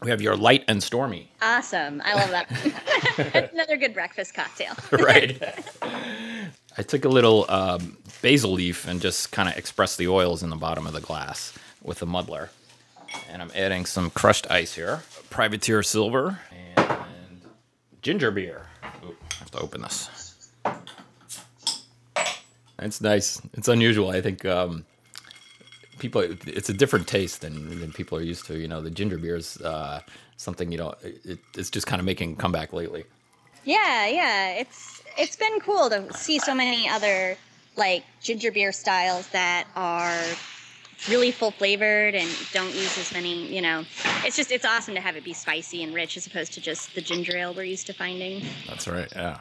[0.01, 1.31] we have your light and stormy.
[1.41, 2.01] Awesome.
[2.03, 2.49] I love that.
[3.33, 4.73] That's another good breakfast cocktail.
[4.91, 5.41] right.
[6.77, 10.51] I took a little um, basil leaf and just kind of expressed the oils in
[10.51, 12.51] the bottom of the glass with a muddler.
[13.29, 17.41] And I'm adding some crushed ice here, privateer silver, and
[18.01, 18.67] ginger beer.
[19.03, 20.51] Ooh, I have to open this.
[22.79, 23.41] It's nice.
[23.53, 24.11] It's unusual.
[24.11, 24.85] I think um,
[25.97, 28.59] people it's a different taste than, than people are used to.
[28.59, 30.01] You know, the ginger beer is uh,
[30.35, 33.05] something you know it, it's just kind of making a comeback lately.
[33.67, 37.35] Yeah, yeah, it's it's been cool to see so many other
[37.75, 40.17] like ginger beer styles that are
[41.09, 43.83] really full flavored and don't use as many, you know.
[44.23, 46.95] It's just it's awesome to have it be spicy and rich as opposed to just
[46.95, 48.41] the ginger ale we're used to finding.
[48.69, 49.11] That's right.
[49.13, 49.39] Yeah.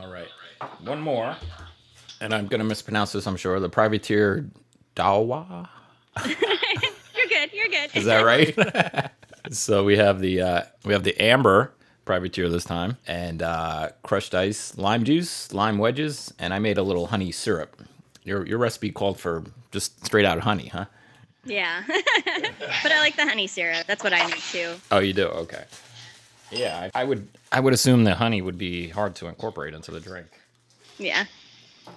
[0.00, 0.28] All right.
[0.80, 1.36] One more.
[2.22, 3.60] And I'm going to mispronounce this, I'm sure.
[3.60, 4.48] The privateer
[4.96, 5.68] Dawa.
[6.26, 6.34] you're
[7.28, 7.52] good.
[7.52, 7.90] You're good.
[7.92, 9.10] Is that right?
[9.50, 11.74] so we have the uh, we have the amber
[12.08, 16.82] privateer this time, and uh, crushed ice, lime juice, lime wedges, and I made a
[16.82, 17.76] little honey syrup.
[18.24, 20.86] Your your recipe called for just straight out honey, huh?
[21.44, 23.86] Yeah, but I like the honey syrup.
[23.86, 24.76] That's what I make too.
[24.90, 25.26] Oh, you do?
[25.26, 25.64] Okay.
[26.50, 29.90] Yeah, I, I would I would assume that honey would be hard to incorporate into
[29.90, 30.28] the drink.
[30.96, 31.26] Yeah.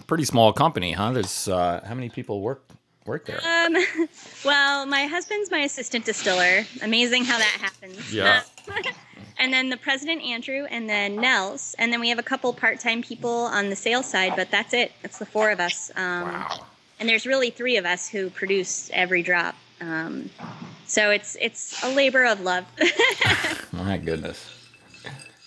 [0.07, 1.13] Pretty small company, huh?
[1.13, 2.65] There's uh, how many people work
[3.05, 3.39] work there?
[3.45, 3.77] Um,
[4.45, 6.65] well, my husband's my assistant distiller.
[6.81, 8.13] Amazing how that happens.
[8.13, 8.43] Yeah.
[9.41, 13.01] And then the president Andrew, and then Nels, and then we have a couple part-time
[13.01, 14.91] people on the sales side, but that's it.
[15.01, 15.89] That's the four of us.
[15.95, 16.65] Um, wow.
[16.99, 19.55] And there's really three of us who produce every drop.
[19.81, 20.29] Um,
[20.85, 22.65] so it's it's a labor of love.
[23.71, 24.47] My goodness,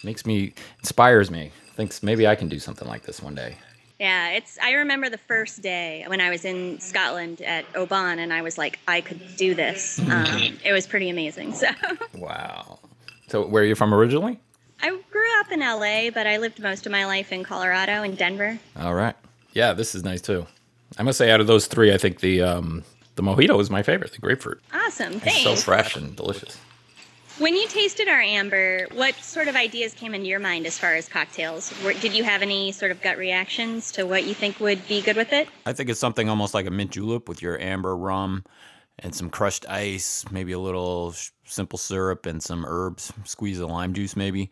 [0.03, 1.53] makes me inspires me.
[1.77, 3.57] Thinks maybe I can do something like this one day.
[4.01, 4.59] Yeah, it's.
[4.61, 8.59] I remember the first day when I was in Scotland at Oban, and I was
[8.59, 10.01] like, I could do this.
[10.11, 11.53] Um, it was pretty amazing.
[11.53, 11.69] So.
[12.17, 12.81] Wow.
[13.29, 14.39] So, where are you from originally?
[14.83, 18.17] I grew up in LA, but I lived most of my life in Colorado and
[18.17, 18.59] Denver.
[18.79, 19.17] All right.
[19.53, 20.47] Yeah, this is nice too.
[20.99, 22.85] I must say, out of those three, I think the um,
[23.17, 24.13] the mojito is my favorite.
[24.13, 24.61] The grapefruit.
[24.73, 25.21] Awesome.
[25.21, 25.45] Thanks.
[25.45, 26.59] It's so fresh and delicious.
[27.39, 30.95] When you tasted our amber, what sort of ideas came into your mind as far
[30.95, 31.73] as cocktails?
[32.01, 35.17] Did you have any sort of gut reactions to what you think would be good
[35.17, 35.49] with it?
[35.67, 38.45] I think it's something almost like a mint julep with your amber rum
[38.99, 43.93] and some crushed ice, maybe a little simple syrup and some herbs, squeeze of lime
[43.93, 44.51] juice maybe.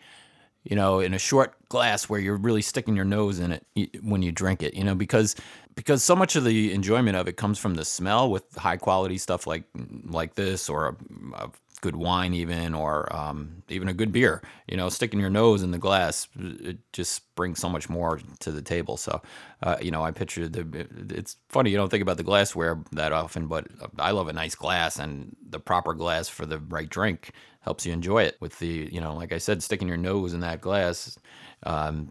[0.64, 3.66] You know, in a short glass where you're really sticking your nose in it
[4.00, 5.34] when you drink it, you know, because
[5.74, 9.18] because so much of the enjoyment of it comes from the smell with high quality
[9.18, 9.64] stuff like
[10.04, 11.50] like this or a, a
[11.82, 15.72] good wine even or um, even a good beer you know sticking your nose in
[15.72, 19.20] the glass it just brings so much more to the table so
[19.62, 23.12] uh, you know i picture the it's funny you don't think about the glassware that
[23.12, 23.66] often but
[23.98, 27.92] i love a nice glass and the proper glass for the right drink helps you
[27.92, 31.18] enjoy it with the you know like i said sticking your nose in that glass
[31.64, 32.08] um,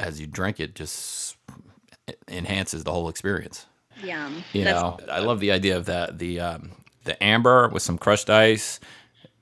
[0.00, 1.36] as you drink it just
[2.28, 3.66] enhances the whole experience
[4.04, 4.44] Yum.
[4.52, 6.18] You That's know, I love the idea of that.
[6.18, 6.70] The um,
[7.04, 8.80] the amber with some crushed ice,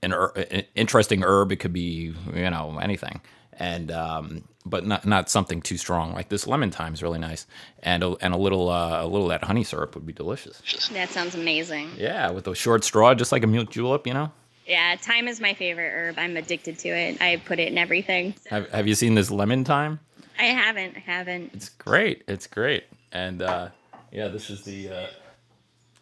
[0.06, 1.52] an, her- an interesting herb.
[1.52, 3.20] It could be you know anything,
[3.52, 6.12] and um, but not not something too strong.
[6.14, 7.46] Like this lemon thyme is really nice,
[7.82, 10.60] and a, and a little uh, a little of that honey syrup would be delicious.
[10.92, 11.90] That sounds amazing.
[11.96, 14.30] Yeah, with a short straw, just like a mint julep, you know.
[14.66, 16.18] Yeah, thyme is my favorite herb.
[16.18, 17.22] I'm addicted to it.
[17.22, 18.34] I put it in everything.
[18.48, 20.00] Have, have you seen this lemon thyme?
[20.40, 20.96] I haven't.
[20.96, 21.52] I haven't.
[21.54, 22.24] It's great.
[22.26, 22.84] It's great.
[23.12, 23.68] And uh,
[24.10, 25.06] yeah, this is the uh,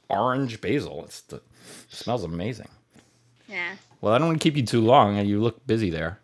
[0.08, 1.04] orange basil.
[1.04, 1.42] It's the, it
[1.90, 2.68] smells amazing.
[3.48, 3.74] Yeah.
[4.04, 5.16] Well, I don't want to keep you too long.
[5.24, 6.20] You look busy there.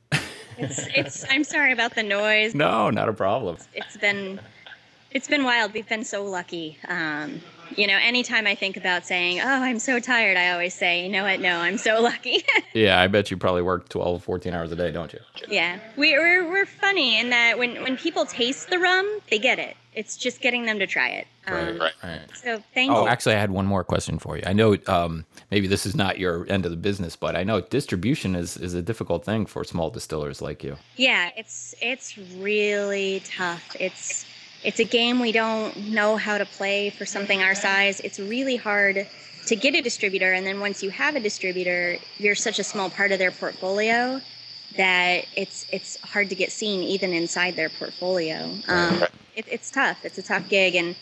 [0.59, 2.55] It's it's I'm sorry about the noise.
[2.55, 3.57] no, not a problem.
[3.73, 4.38] It's been
[5.12, 5.73] it's been wild.
[5.73, 6.77] We've been so lucky.
[6.88, 7.40] Um,
[7.75, 11.09] you know, anytime I think about saying, "Oh, I'm so tired," I always say, "You
[11.09, 11.40] know what?
[11.40, 14.93] No, I'm so lucky." Yeah, I bet you probably work 12, 14 hours a day,
[14.93, 15.21] don't you?
[15.49, 19.59] yeah, we, we're we're funny in that when when people taste the rum, they get
[19.59, 19.75] it.
[19.94, 21.26] It's just getting them to try it.
[21.46, 21.92] Um, right.
[22.03, 22.20] right.
[22.35, 23.09] So thank Oh, you.
[23.09, 24.42] actually, I had one more question for you.
[24.46, 27.61] I know um, maybe this is not your end of the business, but I know
[27.61, 30.76] distribution is, is a difficult thing for small distillers like you.
[30.96, 33.76] Yeah, it's it's really tough.
[33.81, 34.26] It's
[34.62, 37.98] it's a game we don't know how to play for something our size.
[38.00, 39.09] It's really hard
[39.46, 42.90] to get a distributor and then once you have a distributor, you're such a small
[42.90, 44.20] part of their portfolio
[44.77, 48.51] that it's it's hard to get seen even inside their portfolio.
[48.69, 49.03] Um,
[49.35, 50.05] it, it's tough.
[50.05, 50.95] It's a tough gig and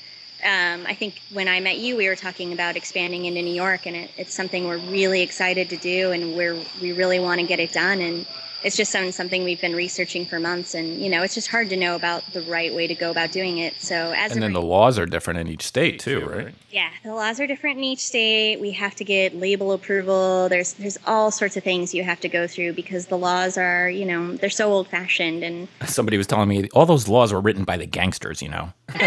[0.44, 3.86] um, I think when I met you, we were talking about expanding into New York,
[3.86, 7.46] and it, it's something we're really excited to do, and we're we really want to
[7.46, 8.00] get it done.
[8.00, 8.24] And
[8.64, 11.68] it's just some, something we've been researching for months, and you know, it's just hard
[11.70, 13.74] to know about the right way to go about doing it.
[13.78, 16.54] So as And of then the laws are different in each state, too, right?
[16.70, 18.60] yeah, the laws are different in each state.
[18.60, 20.48] We have to get label approval.
[20.48, 23.88] There's there's all sorts of things you have to go through because the laws are,
[23.88, 27.40] you know, they're so old fashioned and Somebody was telling me all those laws were
[27.40, 28.72] written by the gangsters, you know?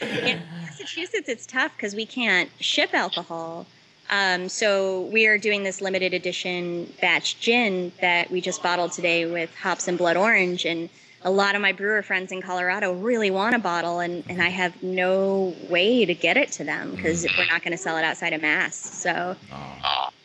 [0.00, 3.66] in Massachusetts, it's tough because we can't ship alcohol.
[4.10, 9.24] Um, so we are doing this limited edition batch gin that we just bottled today
[9.26, 10.64] with hops and blood orange.
[10.64, 10.90] And
[11.22, 14.48] a lot of my brewer friends in Colorado really want a bottle, and, and I
[14.48, 18.04] have no way to get it to them because we're not going to sell it
[18.04, 18.74] outside of Mass.
[18.74, 19.36] So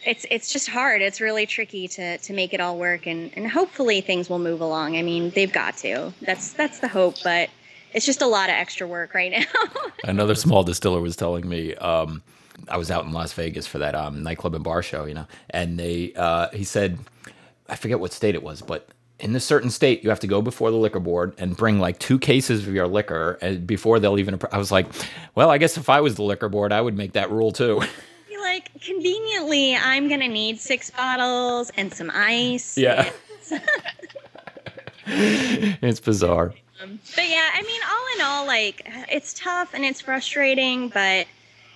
[0.05, 1.01] it's it's just hard.
[1.01, 4.61] It's really tricky to to make it all work, and and hopefully things will move
[4.61, 4.97] along.
[4.97, 6.13] I mean, they've got to.
[6.21, 7.49] That's that's the hope, but
[7.93, 9.45] it's just a lot of extra work right now.
[10.05, 12.21] Another small distiller was telling me, um,
[12.67, 15.27] I was out in Las Vegas for that um, nightclub and bar show, you know,
[15.49, 16.99] and they, uh, he said,
[17.69, 18.87] I forget what state it was, but
[19.19, 21.99] in this certain state, you have to go before the liquor board and bring like
[21.99, 24.39] two cases of your liquor before they'll even.
[24.51, 24.87] I was like,
[25.35, 27.81] well, I guess if I was the liquor board, I would make that rule too.
[28.45, 32.77] Like, conveniently, I'm gonna need six bottles and some ice.
[32.77, 33.09] yeah.
[35.07, 36.53] it's bizarre.
[36.79, 41.25] But yeah, I mean, all in all, like, it's tough and it's frustrating, but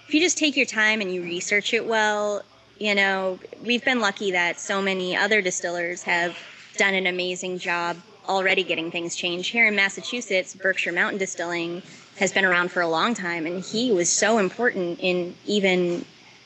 [0.09, 2.41] if you just take your time and you research it well,
[2.79, 6.35] you know, we've been lucky that so many other distillers have
[6.77, 7.95] done an amazing job
[8.27, 9.51] already getting things changed.
[9.51, 11.83] Here in Massachusetts, Berkshire Mountain Distilling
[12.17, 16.03] has been around for a long time, and he was so important in even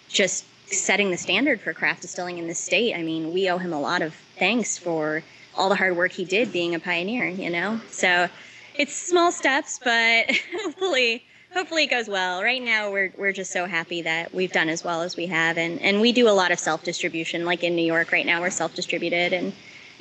[0.10, 2.94] just setting the standard for craft distilling in the state.
[2.94, 5.24] I mean, we owe him a lot of thanks for
[5.56, 7.80] all the hard work he did being a pioneer, you know?
[7.92, 8.28] So
[8.76, 10.30] it's small steps, but
[10.62, 11.24] hopefully
[11.54, 12.44] hopefully it goes well.
[12.44, 15.58] Right now we're we're just so happy that we've done as well as we have
[15.58, 18.50] and and we do a lot of self-distribution like in New York right now we're
[18.50, 19.54] self-distributed and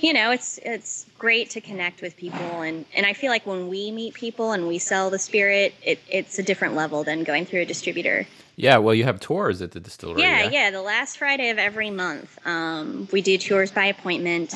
[0.03, 3.69] you know, it's it's great to connect with people and and I feel like when
[3.69, 7.47] we meet people and we sell the spirit, it it's a different level than going
[7.47, 8.27] through a distributor.
[8.57, 10.21] Yeah, well, you have tours at the distillery.
[10.21, 10.71] Yeah, yeah.
[10.71, 14.55] The last Friday of every month, um, we do tours by appointment.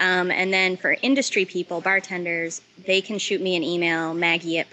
[0.00, 4.70] Um, and then for industry people, bartenders, they can shoot me an email, Maggie at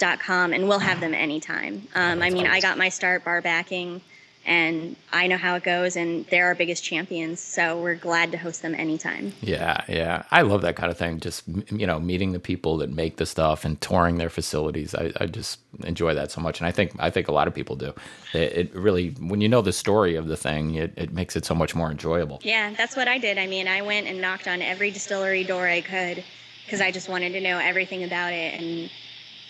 [0.00, 1.86] privateerrum.com, and we'll have them anytime.
[1.94, 4.00] Um, I mean, I got my start bar backing,
[4.46, 7.40] and I know how it goes, and they're our biggest champions.
[7.40, 9.32] So we're glad to host them anytime.
[9.42, 10.24] Yeah, yeah.
[10.30, 11.20] I love that kind of thing.
[11.20, 14.94] Just, you know, meeting the people that make the stuff and touring their facilities.
[14.94, 16.58] I, I just enjoy that so much.
[16.58, 17.92] And I think, I think a lot of people do.
[18.32, 21.44] It, it really, when you know the story of the thing, it, it makes it
[21.44, 22.40] so much more enjoyable.
[22.42, 23.36] Yeah, that's what I did.
[23.36, 26.24] I mean, I went and knocked on every distillery door I could
[26.64, 28.58] because I just wanted to know everything about it.
[28.60, 28.90] And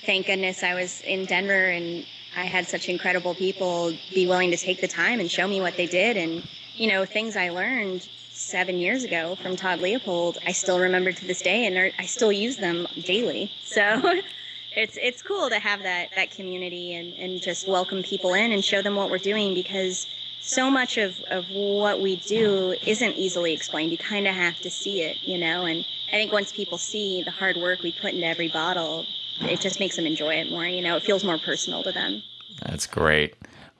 [0.04, 2.04] thank goodness I was in Denver and
[2.36, 5.76] I had such incredible people be willing to take the time and show me what
[5.76, 6.16] they did.
[6.16, 6.42] And,
[6.74, 11.24] you know, things I learned seven years ago from Todd Leopold, I still remember to
[11.26, 13.50] this day and are- I still use them daily.
[13.64, 14.20] So.
[14.72, 18.64] It's, it's cool to have that, that community and, and just welcome people in and
[18.64, 20.06] show them what we're doing because
[20.40, 23.92] so much of, of what we do isn't easily explained.
[23.92, 25.66] You kind of have to see it, you know.
[25.66, 29.06] And I think once people see the hard work we put into every bottle,
[29.42, 30.64] it just makes them enjoy it more.
[30.64, 32.22] You know, it feels more personal to them.
[32.66, 33.34] That's great.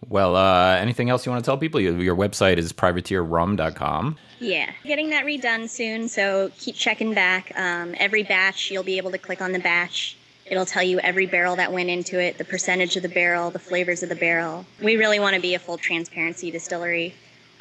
[0.09, 1.81] Well, uh, anything else you want to tell people?
[1.81, 4.17] Your, your website is privateerrum.com.
[4.39, 7.53] Yeah, getting that redone soon, so keep checking back.
[7.57, 10.17] Um, every batch, you'll be able to click on the batch.
[10.47, 13.59] It'll tell you every barrel that went into it, the percentage of the barrel, the
[13.59, 14.65] flavors of the barrel.
[14.83, 17.15] We really want to be a full transparency distillery.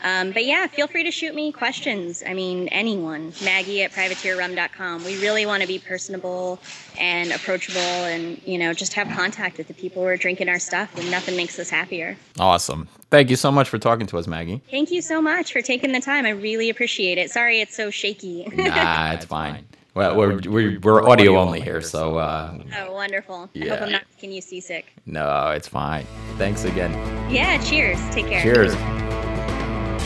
[0.04, 2.24] Um, but yeah, feel free to shoot me questions.
[2.26, 3.34] I mean, anyone.
[3.44, 5.04] Maggie at privateerrum.com.
[5.04, 6.60] We really want to be personable
[7.00, 10.60] and approachable and, you know, just have contact with the people who are drinking our
[10.60, 12.18] stuff, and nothing makes us happier.
[12.40, 12.88] Awesome.
[13.10, 14.62] Thank you so much for talking to us, Maggie.
[14.70, 16.26] Thank you so much for taking the time.
[16.26, 17.32] I really appreciate it.
[17.32, 18.48] Sorry it's so shaky.
[18.56, 19.66] nah, it's fine.
[19.96, 22.18] Well, we're, we're, we're audio only here, so.
[22.18, 23.50] Uh, oh, wonderful.
[23.56, 24.94] I hope I'm not making you seasick.
[25.06, 26.06] no, it's fine.
[26.38, 26.94] Thanks again.
[27.30, 28.00] Yeah, cheers.
[28.12, 28.42] Take care.
[28.42, 28.76] Cheers.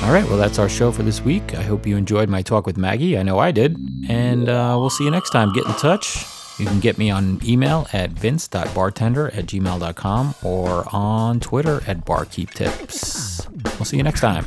[0.03, 1.55] All right, well, that's our show for this week.
[1.55, 3.17] I hope you enjoyed my talk with Maggie.
[3.17, 3.77] I know I did.
[4.09, 5.53] And uh, we'll see you next time.
[5.53, 6.25] Get in touch.
[6.59, 13.49] You can get me on email at vince.bartender at gmail.com or on Twitter at barkeeptips.
[13.79, 14.43] We'll see you next time.